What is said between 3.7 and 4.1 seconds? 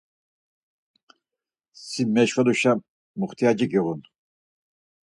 giğun